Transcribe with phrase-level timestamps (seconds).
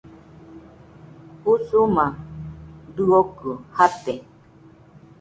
[1.53, 2.05] Usuma
[2.95, 4.13] dɨokɨ jate.